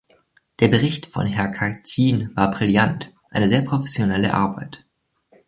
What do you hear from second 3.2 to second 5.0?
eine sehr professionelle Arbeit.